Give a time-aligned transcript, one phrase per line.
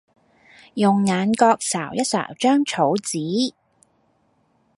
[0.73, 3.53] 用眼角睄一睄張草紙